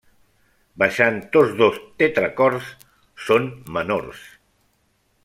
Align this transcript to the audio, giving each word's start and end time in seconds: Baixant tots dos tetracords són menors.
Baixant 0.83 1.19
tots 1.35 1.53
dos 1.59 1.77
tetracords 2.03 2.71
són 3.29 3.47
menors. 3.77 4.25